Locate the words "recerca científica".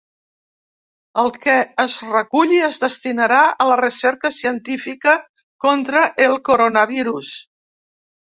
3.83-5.15